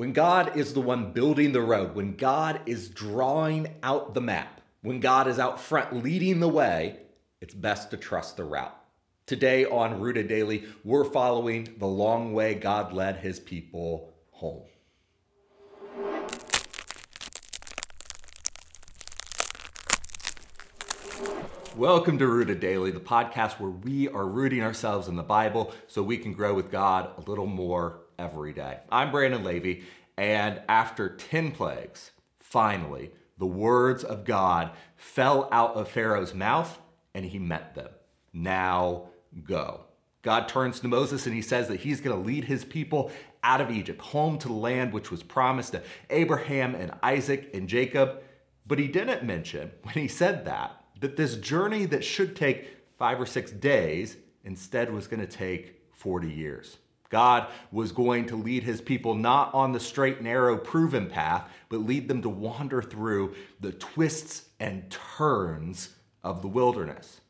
[0.00, 4.62] When God is the one building the road, when God is drawing out the map,
[4.80, 7.00] when God is out front leading the way,
[7.42, 8.74] it's best to trust the route.
[9.26, 14.62] Today on Rooted Daily, we're following the long way God led his people home.
[21.76, 26.02] Welcome to Rooted Daily, the podcast where we are rooting ourselves in the Bible so
[26.02, 28.78] we can grow with God a little more every day.
[28.92, 29.84] I'm Brandon Levy,
[30.18, 36.78] and after 10 plagues, finally, the words of God fell out of Pharaoh's mouth
[37.14, 37.88] and he met them.
[38.34, 39.08] Now
[39.42, 39.80] go.
[40.20, 43.10] God turns to Moses and he says that he's going to lead his people
[43.42, 47.66] out of Egypt, home to the land which was promised to Abraham and Isaac and
[47.66, 48.20] Jacob.
[48.66, 52.68] But he didn't mention, when he said that, that this journey that should take
[52.98, 56.76] five or six days instead was going to take 40 years.
[57.10, 61.78] God was going to lead his people not on the straight, narrow, proven path, but
[61.78, 65.90] lead them to wander through the twists and turns
[66.24, 67.20] of the wilderness.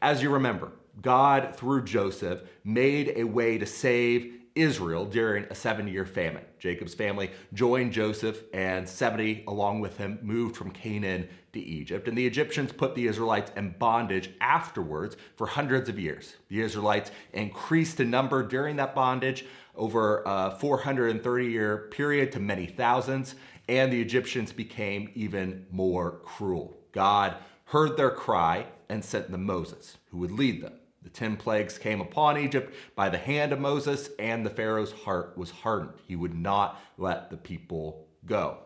[0.00, 5.86] As you remember, God, through Joseph, made a way to save Israel during a seven
[5.88, 6.44] year famine.
[6.58, 12.08] Jacob's family joined Joseph, and 70 along with him moved from Canaan to Egypt.
[12.08, 16.36] And the Egyptians put the Israelites in bondage afterwards for hundreds of years.
[16.48, 22.66] The Israelites increased in number during that bondage over a 430 year period to many
[22.66, 23.34] thousands,
[23.68, 26.76] and the Egyptians became even more cruel.
[26.92, 30.79] God heard their cry and sent them Moses, who would lead them.
[31.02, 35.36] The ten plagues came upon Egypt by the hand of Moses, and the Pharaoh's heart
[35.36, 35.94] was hardened.
[36.06, 38.58] He would not let the people go.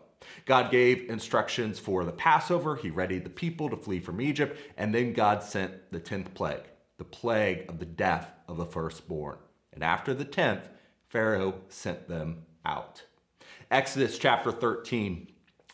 [0.45, 2.75] God gave instructions for the Passover.
[2.75, 6.63] He readied the people to flee from Egypt, and then God sent the tenth plague,
[6.97, 9.37] the plague of the death of the firstborn.
[9.71, 10.67] And after the tenth,
[11.07, 13.03] Pharaoh sent them out.
[13.71, 15.27] Exodus chapter 13,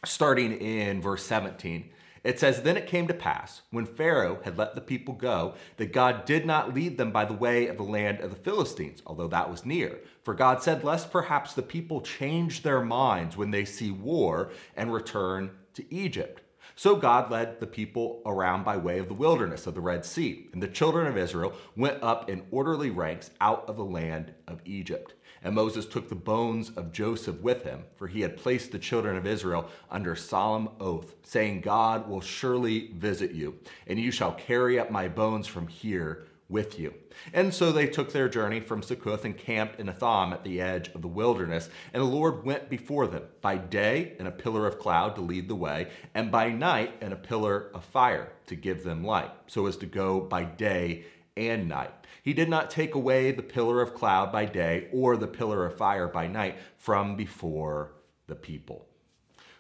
[0.05, 1.90] starting in verse 17
[2.23, 5.93] it says, Then it came to pass, when Pharaoh had let the people go, that
[5.93, 9.27] God did not lead them by the way of the land of the Philistines, although
[9.27, 9.99] that was near.
[10.23, 14.93] For God said, Lest perhaps the people change their minds when they see war and
[14.93, 16.41] return to Egypt.
[16.75, 20.47] So God led the people around by way of the wilderness of the Red Sea,
[20.53, 24.61] and the children of Israel went up in orderly ranks out of the land of
[24.65, 25.13] Egypt.
[25.43, 29.17] And Moses took the bones of Joseph with him, for he had placed the children
[29.17, 33.57] of Israel under solemn oath, saying, God will surely visit you,
[33.87, 36.93] and you shall carry up my bones from here with you.
[37.33, 40.89] And so they took their journey from Succoth and camped in Etham at the edge
[40.89, 41.69] of the wilderness.
[41.93, 45.47] And the Lord went before them by day in a pillar of cloud to lead
[45.47, 49.65] the way, and by night in a pillar of fire to give them light, so
[49.65, 51.05] as to go by day
[51.37, 51.93] and night.
[52.23, 55.77] He did not take away the pillar of cloud by day or the pillar of
[55.77, 57.93] fire by night from before
[58.27, 58.87] the people.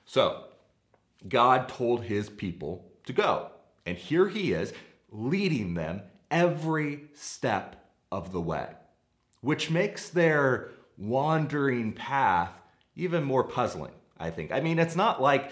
[0.05, 0.45] So,
[1.27, 3.51] God told his people to go.
[3.85, 4.73] And here he is
[5.11, 7.75] leading them every step
[8.11, 8.67] of the way,
[9.41, 12.51] which makes their wandering path
[12.95, 14.51] even more puzzling, I think.
[14.51, 15.51] I mean, it's not like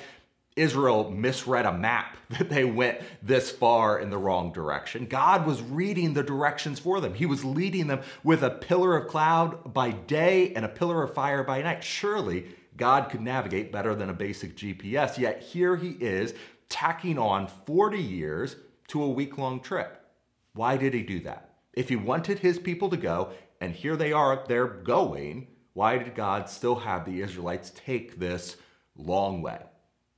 [0.55, 5.05] Israel misread a map that they went this far in the wrong direction.
[5.05, 7.13] God was reading the directions for them.
[7.13, 11.13] He was leading them with a pillar of cloud by day and a pillar of
[11.13, 11.83] fire by night.
[11.83, 12.45] Surely
[12.77, 16.33] God could navigate better than a basic GPS, yet here he is
[16.69, 18.55] tacking on 40 years
[18.87, 20.05] to a week long trip.
[20.53, 21.55] Why did he do that?
[21.73, 26.15] If he wanted his people to go, and here they are, they're going, why did
[26.15, 28.57] God still have the Israelites take this
[28.95, 29.59] long way?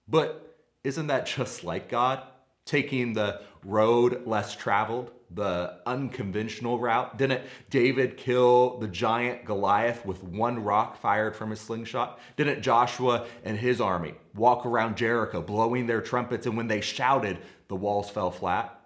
[0.07, 2.23] But isn't that just like God?
[2.65, 7.17] Taking the road less traveled, the unconventional route?
[7.17, 12.19] Didn't David kill the giant Goliath with one rock fired from his slingshot?
[12.37, 17.39] Didn't Joshua and his army walk around Jericho blowing their trumpets, and when they shouted,
[17.67, 18.77] the walls fell flat?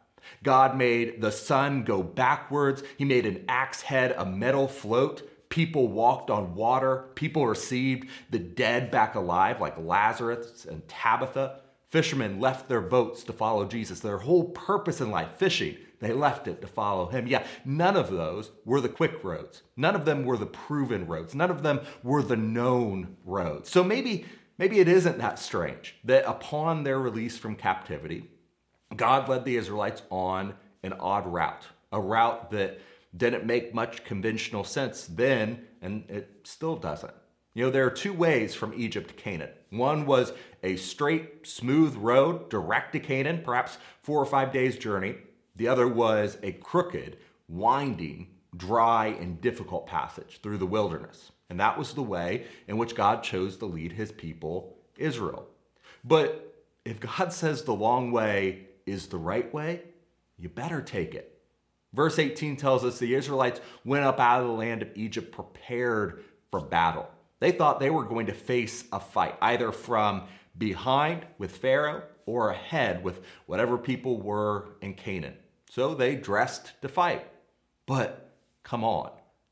[0.44, 2.84] God made the sun go backwards.
[2.98, 5.30] He made an axe head a metal float.
[5.56, 7.06] People walked on water.
[7.16, 11.62] People received the dead back alive, like Lazarus and Tabitha.
[11.88, 14.02] Fishermen left their boats to follow Jesus.
[14.02, 17.26] Their whole purpose in life, fishing, they left it to follow him.
[17.26, 19.62] Yeah, none of those were the quick roads.
[19.78, 21.34] None of them were the proven roads.
[21.34, 23.70] None of them were the known roads.
[23.70, 24.26] So maybe,
[24.58, 28.30] maybe it isn't that strange that upon their release from captivity,
[28.94, 32.82] God led the Israelites on an odd route, a route that
[33.16, 37.14] didn't make much conventional sense then, and it still doesn't.
[37.54, 39.52] You know, there are two ways from Egypt to Canaan.
[39.70, 45.16] One was a straight, smooth road direct to Canaan, perhaps four or five days' journey.
[45.56, 47.18] The other was a crooked,
[47.48, 48.28] winding,
[48.58, 51.32] dry, and difficult passage through the wilderness.
[51.50, 55.48] And that was the way in which God chose to lead his people, Israel.
[56.04, 59.82] But if God says the long way is the right way,
[60.38, 61.35] you better take it.
[61.96, 66.24] Verse 18 tells us the Israelites went up out of the land of Egypt prepared
[66.52, 67.10] for battle.
[67.40, 70.24] They thought they were going to face a fight, either from
[70.58, 75.36] behind with Pharaoh or ahead with whatever people were in Canaan.
[75.70, 77.28] So they dressed to fight.
[77.86, 78.32] But
[78.64, 79.12] come on,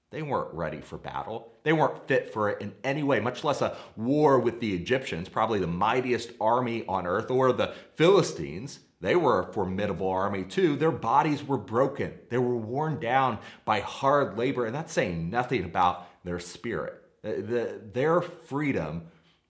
[0.09, 1.51] they weren't ready for battle.
[1.63, 5.29] They weren't fit for it in any way, much less a war with the Egyptians,
[5.29, 8.79] probably the mightiest army on earth, or the Philistines.
[9.03, 10.77] They were a formidable army too.
[10.77, 15.65] Their bodies were broken, they were worn down by hard labor, and that's saying nothing
[15.65, 17.03] about their spirit.
[17.21, 19.03] Uh, the, their freedom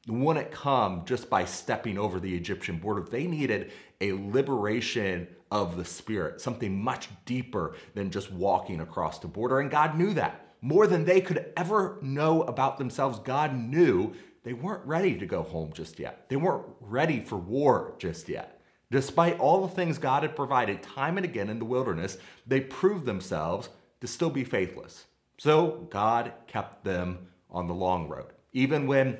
[0.07, 3.03] wouldn't come just by stepping over the Egyptian border.
[3.03, 3.71] They needed
[4.01, 9.59] a liberation of the spirit, something much deeper than just walking across the border.
[9.59, 10.55] And God knew that.
[10.61, 15.43] More than they could ever know about themselves, God knew they weren't ready to go
[15.43, 16.27] home just yet.
[16.27, 18.62] They weren't ready for war just yet.
[18.93, 23.07] Despite all the things God had provided time and again in the wilderness, they proved
[23.07, 23.69] themselves
[24.01, 25.05] to still be faithless.
[25.39, 28.27] So God kept them on the long road.
[28.51, 29.17] Even when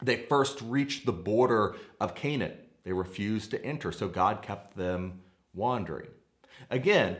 [0.00, 2.52] they first reached the border of Canaan,
[2.84, 5.22] they refused to enter, so God kept them
[5.54, 6.10] wandering.
[6.70, 7.16] Again,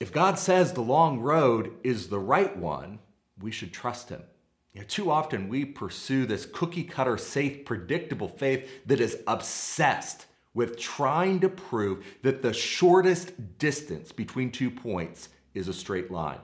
[0.00, 2.98] if God says the long road is the right one,
[3.40, 4.24] we should trust him.
[4.72, 10.26] You know, too often we pursue this cookie cutter, safe, predictable faith that is obsessed
[10.54, 16.40] with trying to prove that the shortest distance between two points is a straight line.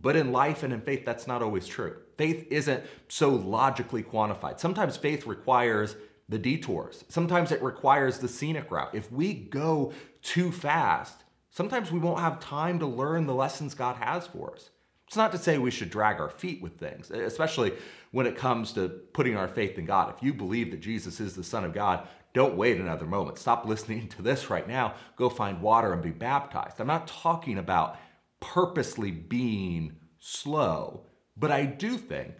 [0.00, 1.96] But in life and in faith, that's not always true.
[2.16, 4.58] Faith isn't so logically quantified.
[4.58, 5.96] Sometimes faith requires
[6.28, 8.94] the detours, sometimes it requires the scenic route.
[8.94, 9.92] If we go
[10.22, 14.70] too fast, sometimes we won't have time to learn the lessons God has for us.
[15.06, 17.74] It's not to say we should drag our feet with things, especially
[18.12, 20.14] when it comes to putting our faith in God.
[20.16, 23.38] If you believe that Jesus is the Son of God, don't wait another moment.
[23.38, 24.94] Stop listening to this right now.
[25.16, 26.80] Go find water and be baptized.
[26.80, 27.98] I'm not talking about
[28.40, 31.06] purposely being slow,
[31.36, 32.34] but I do think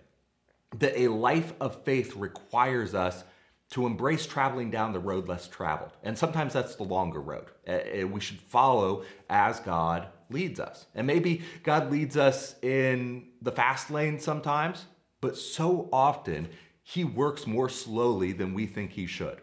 [0.79, 3.25] that a life of faith requires us
[3.71, 5.93] to embrace traveling down the road less traveled.
[6.03, 7.47] And sometimes that's the longer road.
[7.67, 10.87] We should follow as God leads us.
[10.94, 14.87] And maybe God leads us in the fast lane sometimes,
[15.21, 16.49] but so often
[16.83, 19.41] he works more slowly than we think he should.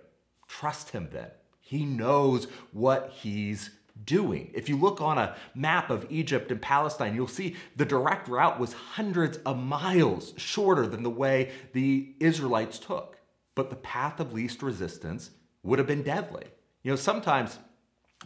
[0.50, 1.30] Trust him then.
[1.62, 3.70] He knows what he's
[4.06, 4.52] doing.
[4.54, 8.60] If you look on a map of Egypt and Palestine, you'll see the direct route
[8.60, 13.18] was hundreds of miles shorter than the way the Israelites took.
[13.56, 15.32] But the path of least resistance
[15.64, 16.46] would have been deadly.
[16.82, 17.60] You know, sometimes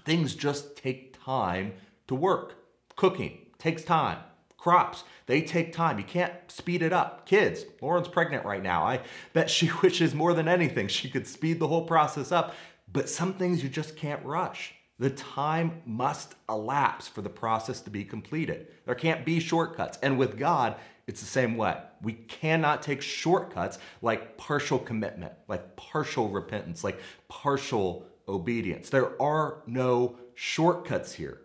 [0.06, 1.74] things just take time
[2.08, 2.56] to work.
[2.96, 4.20] Cooking takes time.
[4.63, 5.98] Crops, they take time.
[5.98, 7.25] You can't speed it up.
[7.25, 8.86] Kids, Lauren's pregnant right now.
[8.86, 9.01] I
[9.33, 12.56] bet she wishes more than anything she could speed the whole process up.
[12.89, 14.74] But some things you just can't rush.
[15.00, 18.68] The time must elapse for the process to be completed.
[18.86, 20.00] There can't be shortcuts.
[20.01, 20.77] And with God,
[21.07, 21.77] it's the same way.
[22.01, 28.89] We cannot take shortcuts like partial commitment, like partial repentance, like partial obedience.
[28.89, 31.42] There are no shortcuts here.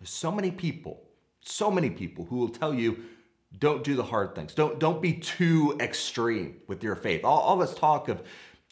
[0.00, 1.02] There's so many people,
[1.42, 3.04] so many people who will tell you,
[3.58, 4.54] don't do the hard things.
[4.54, 7.24] Don't, don't be too extreme with your faith.
[7.24, 8.22] All, all this talk of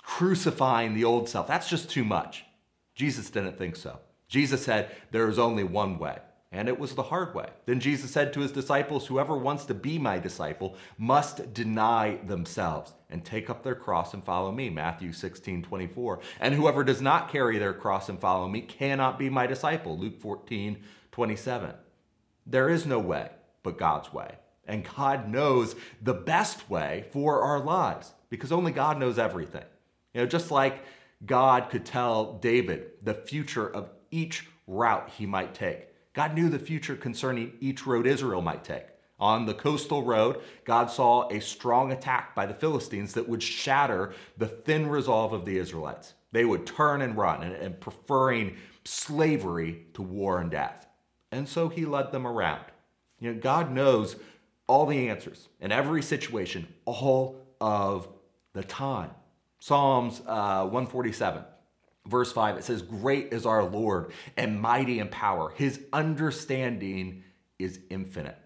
[0.03, 2.45] crucifying the old self, that's just too much.
[2.95, 3.99] Jesus didn't think so.
[4.29, 6.19] Jesus said, There is only one way,
[6.53, 7.49] and it was the hard way.
[7.67, 12.95] Then Jesus said to his disciples, Whoever wants to be my disciple must deny themselves
[13.11, 14.71] and take up their cross and follow me.
[14.71, 16.21] Matthew 16, 24.
[16.41, 19.99] And whoever does not carry their cross and follow me cannot be my disciple.
[19.99, 20.79] Luke 14,
[21.11, 21.75] 27.
[22.47, 23.31] There is no way
[23.63, 24.37] but God's way.
[24.67, 29.65] And God knows the best way for our lives because only God knows everything.
[30.15, 30.85] You know, just like
[31.25, 35.89] God could tell David the future of each route he might take.
[36.13, 38.87] God knew the future concerning each road Israel might take.
[39.19, 44.15] On the coastal road, God saw a strong attack by the Philistines that would shatter
[44.39, 46.15] the thin resolve of the Israelites.
[46.33, 50.87] They would turn and run, and, and preferring slavery to war and death.
[51.33, 52.65] And so he led them around.
[53.21, 54.17] You know, God knows
[54.67, 58.09] all the answers in every situation, all of
[58.53, 59.11] the time.
[59.59, 61.45] Psalms uh, 147
[62.07, 65.51] verse 5, it says, Great is our Lord and mighty in power.
[65.51, 67.25] His understanding
[67.59, 68.37] is infinite.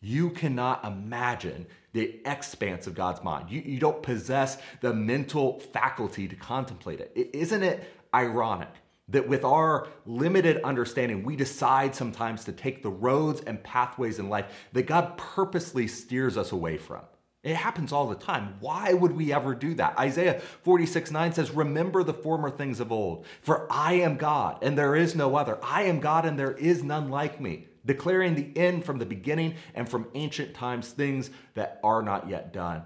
[0.00, 3.50] You cannot imagine the expanse of God's mind.
[3.50, 7.30] You, you don't possess the mental faculty to contemplate it.
[7.32, 7.82] Isn't it
[8.14, 8.68] ironic
[9.08, 14.28] that with our limited understanding, we decide sometimes to take the roads and pathways in
[14.28, 17.02] life that God purposely steers us away from?
[17.44, 18.56] It happens all the time.
[18.60, 19.98] Why would we ever do that?
[19.98, 24.76] Isaiah 46 9 says, Remember the former things of old, for I am God and
[24.76, 25.58] there is no other.
[25.62, 29.54] I am God and there is none like me, declaring the end from the beginning
[29.74, 32.82] and from ancient times things that are not yet done,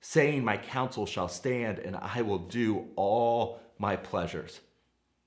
[0.00, 4.60] saying, My counsel shall stand and I will do all my pleasures.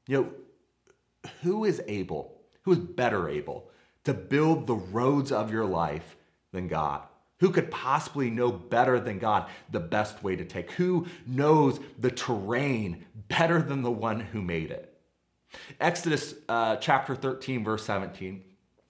[0.07, 3.69] You know, who is able, who is better able
[4.03, 6.15] to build the roads of your life
[6.51, 7.01] than God?
[7.39, 10.71] Who could possibly know better than God the best way to take?
[10.71, 14.97] Who knows the terrain better than the one who made it?
[15.79, 18.43] Exodus uh, chapter 13, verse 17.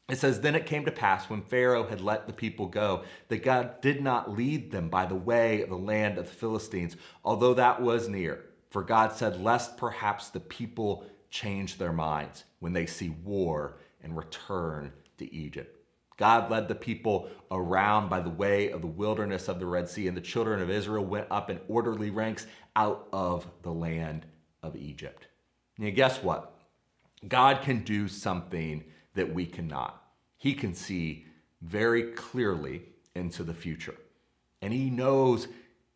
[0.08, 3.44] It says, Then it came to pass when Pharaoh had let the people go that
[3.44, 7.56] God did not lead them by the way of the land of the Philistines, although
[7.56, 8.46] that was near.
[8.75, 14.17] For God said, Lest perhaps the people change their minds when they see war and
[14.17, 15.79] return to Egypt.
[16.17, 20.10] God led the people around by the way of the wilderness of the Red Sea,
[20.10, 24.25] and the children of Israel went up in orderly ranks out of the land
[24.62, 25.27] of Egypt.
[25.77, 26.60] Now, guess what?
[27.25, 30.03] God can do something that we cannot.
[30.36, 31.27] He can see
[31.62, 32.82] very clearly
[33.15, 33.96] into the future,
[34.62, 35.48] and He knows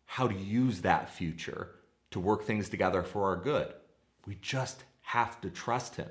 [0.06, 1.72] how to use that future
[2.12, 3.74] to work things together for our good.
[4.26, 6.10] We just have to trust Him.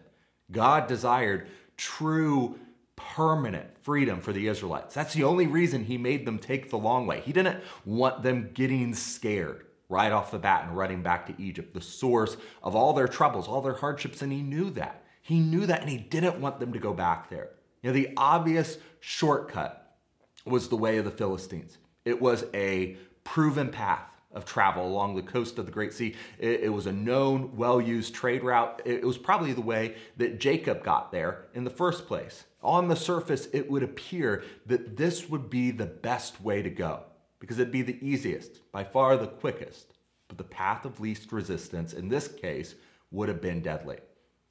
[0.50, 2.59] God desired true
[2.97, 4.95] permanent freedom for the Israelites.
[4.95, 7.21] That's the only reason he made them take the long way.
[7.21, 11.73] He didn't want them getting scared right off the bat and running back to Egypt,
[11.73, 15.05] the source of all their troubles, all their hardships, and he knew that.
[15.23, 17.50] He knew that and he didn't want them to go back there.
[17.83, 19.97] You know, the obvious shortcut
[20.45, 21.78] was the way of the Philistines.
[22.05, 26.14] It was a proven path of travel along the coast of the Great Sea.
[26.38, 28.82] It, it was a known, well used trade route.
[28.85, 32.44] It, it was probably the way that Jacob got there in the first place.
[32.62, 37.04] On the surface, it would appear that this would be the best way to go
[37.40, 39.94] because it'd be the easiest, by far the quickest.
[40.26, 42.75] But the path of least resistance in this case
[43.11, 43.99] would have been deadly.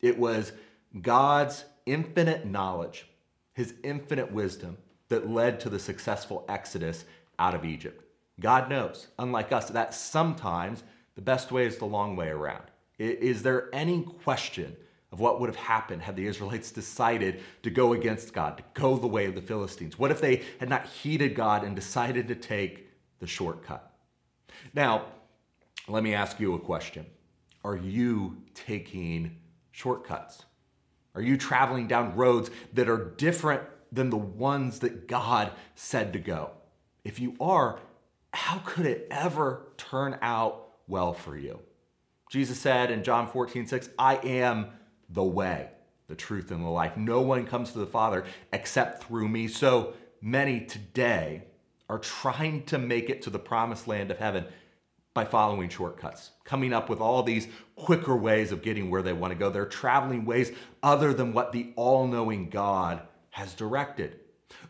[0.01, 0.53] It was
[1.01, 3.07] God's infinite knowledge,
[3.53, 4.77] his infinite wisdom,
[5.09, 7.05] that led to the successful exodus
[7.39, 8.03] out of Egypt.
[8.39, 10.83] God knows, unlike us, that sometimes
[11.15, 12.63] the best way is the long way around.
[12.99, 14.75] Is there any question
[15.11, 18.97] of what would have happened had the Israelites decided to go against God, to go
[18.97, 19.97] the way of the Philistines?
[19.97, 22.89] What if they had not heeded God and decided to take
[23.19, 23.93] the shortcut?
[24.73, 25.05] Now,
[25.87, 27.05] let me ask you a question
[27.63, 29.37] Are you taking
[29.71, 30.45] shortcuts?
[31.15, 36.19] Are you traveling down roads that are different than the ones that God said to
[36.19, 36.51] go?
[37.03, 37.79] If you are,
[38.37, 41.59] how could it ever turn out well for you?
[42.29, 44.67] Jesus said in John 14, 6, I am
[45.09, 45.71] the way,
[46.07, 46.95] the truth, and the life.
[46.95, 49.47] No one comes to the Father except through me.
[49.47, 51.45] So many today
[51.89, 54.45] are trying to make it to the promised land of heaven
[55.15, 59.33] by following shortcuts, coming up with all these quicker ways of getting where they want
[59.33, 59.49] to go.
[59.49, 60.51] They're traveling ways
[60.83, 63.01] other than what the all knowing God
[63.31, 64.19] has directed.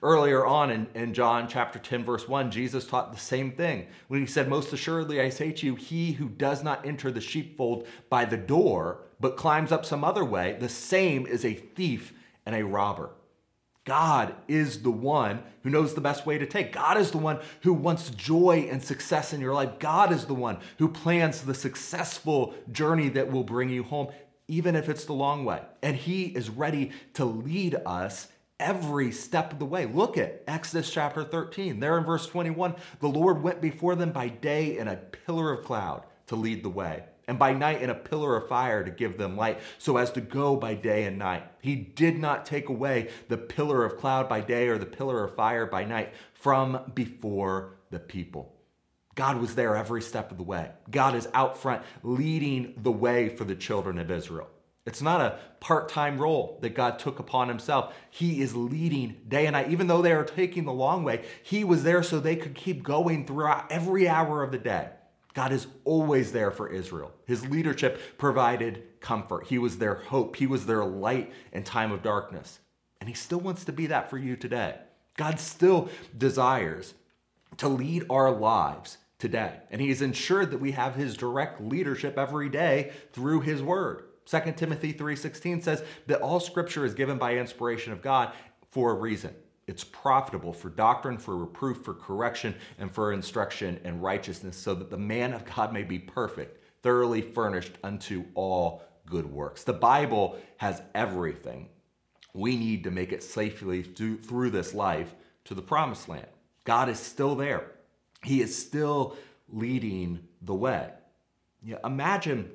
[0.01, 4.19] Earlier on in, in John chapter 10, verse 1, Jesus taught the same thing when
[4.19, 7.88] he said, Most assuredly I say to you, he who does not enter the sheepfold
[8.10, 12.13] by the door, but climbs up some other way, the same is a thief
[12.46, 13.10] and a robber.
[13.86, 16.74] God is the one who knows the best way to take.
[16.74, 19.79] God is the one who wants joy and success in your life.
[19.79, 24.10] God is the one who plans the successful journey that will bring you home,
[24.50, 25.62] even if it's the long way.
[25.81, 28.27] And He is ready to lead us
[28.59, 29.85] every step of the way.
[29.85, 31.79] Look at Exodus chapter 13.
[31.79, 35.65] There in verse 21, the Lord went before them by day in a pillar of
[35.65, 39.17] cloud to lead the way, and by night in a pillar of fire to give
[39.17, 41.43] them light, so as to go by day and night.
[41.61, 45.35] He did not take away the pillar of cloud by day or the pillar of
[45.35, 48.53] fire by night from before the people.
[49.15, 50.69] God was there every step of the way.
[50.91, 54.47] God is out front leading the way for the children of Israel.
[54.88, 57.94] It's not a part time role that God took upon himself.
[58.10, 59.70] He is leading day and night.
[59.70, 62.84] Even though they are taking the long way, He was there so they could keep
[62.84, 64.88] going throughout every hour of the day.
[65.34, 67.12] God is always there for Israel.
[67.25, 69.48] His leadership provided comfort.
[69.48, 70.38] He was their hope.
[70.38, 72.60] He was their light in time of darkness.
[73.01, 74.75] And He still wants to be that for you today.
[75.17, 76.94] God still desires
[77.58, 79.60] to lead our lives today.
[79.70, 84.06] And He has ensured that we have His direct leadership every day through His Word.
[84.27, 88.34] 2 Timothy 3:16 says that all scripture is given by inspiration of God
[88.72, 89.34] for a reason.
[89.67, 94.89] It's profitable for doctrine, for reproof, for correction, and for instruction in righteousness, so that
[94.89, 99.63] the man of God may be perfect, thoroughly furnished unto all good works.
[99.63, 101.69] The Bible has everything
[102.34, 105.15] we need to make it safely through this life
[105.46, 106.27] to the promised land.
[106.65, 107.72] God is still there.
[108.24, 109.15] He is still
[109.50, 110.91] leading the way.
[111.63, 112.51] Yeah, imagine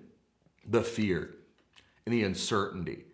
[0.67, 1.35] the fear
[2.05, 3.05] and the uncertainty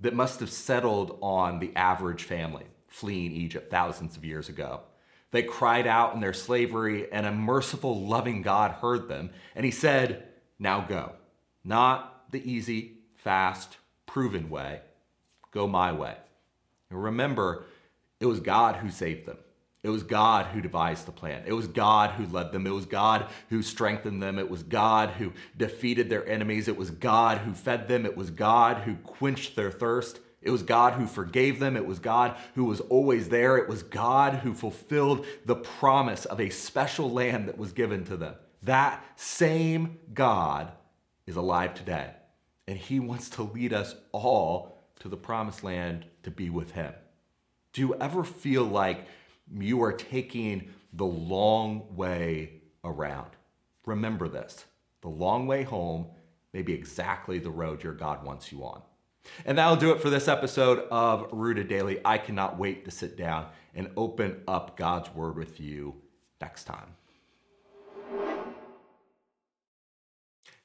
[0.00, 4.80] that must have settled on the average family fleeing Egypt thousands of years ago.
[5.30, 9.70] They cried out in their slavery, and a merciful, loving God heard them, and he
[9.70, 10.24] said,
[10.58, 11.12] Now go.
[11.64, 14.80] Not the easy, fast, proven way.
[15.50, 16.16] Go my way.
[16.88, 17.66] And remember,
[18.20, 19.36] it was God who saved them.
[19.82, 21.44] It was God who devised the plan.
[21.46, 22.66] It was God who led them.
[22.66, 24.38] It was God who strengthened them.
[24.38, 26.66] It was God who defeated their enemies.
[26.66, 28.04] It was God who fed them.
[28.04, 30.18] It was God who quenched their thirst.
[30.42, 31.76] It was God who forgave them.
[31.76, 33.56] It was God who was always there.
[33.56, 38.16] It was God who fulfilled the promise of a special land that was given to
[38.16, 38.34] them.
[38.62, 40.72] That same God
[41.26, 42.10] is alive today,
[42.66, 46.92] and He wants to lead us all to the promised land to be with Him.
[47.72, 49.06] Do you ever feel like
[49.56, 53.30] you are taking the long way around.
[53.86, 54.64] Remember this
[55.00, 56.06] the long way home
[56.52, 58.82] may be exactly the road your God wants you on.
[59.44, 62.00] And that'll do it for this episode of Rooted Daily.
[62.04, 65.94] I cannot wait to sit down and open up God's Word with you
[66.40, 66.96] next time.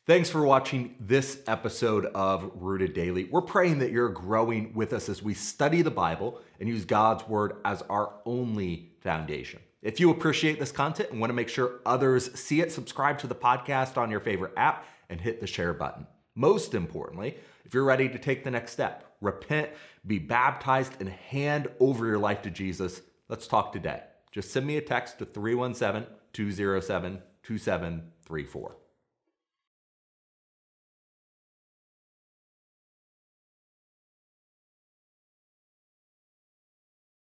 [0.05, 3.23] Thanks for watching this episode of Rooted Daily.
[3.23, 7.25] We're praying that you're growing with us as we study the Bible and use God's
[7.25, 9.61] Word as our only foundation.
[9.81, 13.27] If you appreciate this content and want to make sure others see it, subscribe to
[13.27, 16.05] the podcast on your favorite app and hit the share button.
[16.35, 19.69] Most importantly, if you're ready to take the next step, repent,
[20.05, 24.01] be baptized, and hand over your life to Jesus, let's talk today.
[24.33, 28.82] Just send me a text to 317 207 2734.